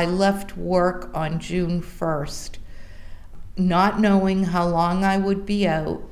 [0.00, 2.52] I left work on June 1st,
[3.58, 6.02] not knowing how long I would be out,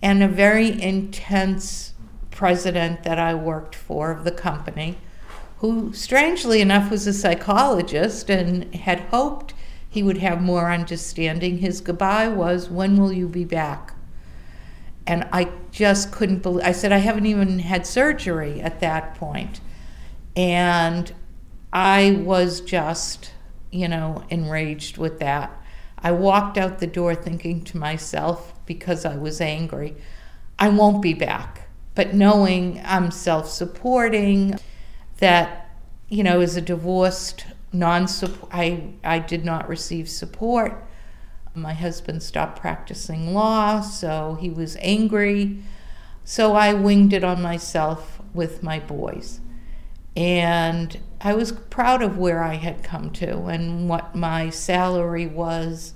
[0.00, 1.92] and a very intense
[2.30, 4.96] president that I worked for of the company,
[5.58, 9.52] who strangely enough was a psychologist and had hoped
[9.86, 11.58] he would have more understanding.
[11.58, 13.92] His goodbye was, When will you be back?
[15.06, 19.60] And I just couldn't believe I said, I haven't even had surgery at that point.
[20.34, 21.12] And
[21.72, 23.32] I was just,
[23.70, 25.56] you know, enraged with that.
[25.98, 29.96] I walked out the door thinking to myself, because I was angry,
[30.58, 31.68] I won't be back.
[31.94, 34.58] But knowing I'm self supporting,
[35.18, 35.70] that,
[36.08, 38.06] you know, as a divorced non
[38.52, 40.84] I, I did not receive support.
[41.54, 45.62] My husband stopped practicing law, so he was angry.
[46.24, 49.40] So I winged it on myself with my boys.
[50.16, 55.94] And I was proud of where I had come to and what my salary was.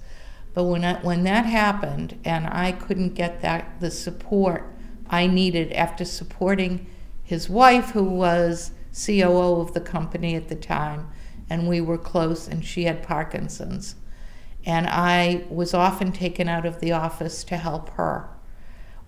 [0.52, 4.72] But when, I, when that happened and I couldn't get that, the support
[5.10, 6.86] I needed after supporting
[7.22, 11.08] his wife, who was COO of the company at the time,
[11.50, 13.96] and we were close, and she had Parkinson's.
[14.64, 18.28] And I was often taken out of the office to help her,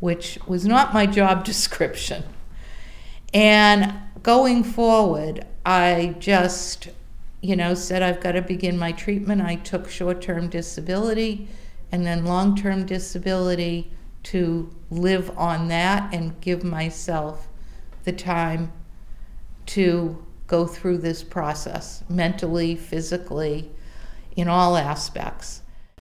[0.00, 2.24] which was not my job description.
[3.32, 3.94] And
[4.26, 6.88] going forward, I just,
[7.42, 9.40] you know, said I've got to begin my treatment.
[9.40, 11.46] I took short term disability
[11.92, 13.88] and then long term disability
[14.24, 17.46] to live on that and give myself
[18.02, 18.72] the time
[19.66, 23.70] to go through this process mentally, physically,
[24.34, 25.62] in all aspects.